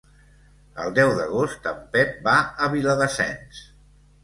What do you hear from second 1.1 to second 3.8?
d'agost en Pep va a Viladasens.